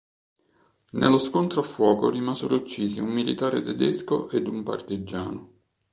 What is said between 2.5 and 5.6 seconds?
uccisi un militare tedesco ed un partigiano.